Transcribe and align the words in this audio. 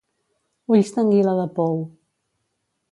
Ulls 0.75 0.91
d'anguila 0.95 1.37
de 1.41 1.47
pou. 1.61 1.79